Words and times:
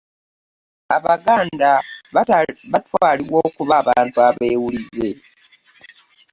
abaganda 0.95 1.69
batwalibwa 2.73 3.37
okuba 3.47 3.73
abantu 3.81 4.17
abeewulize. 4.29 5.09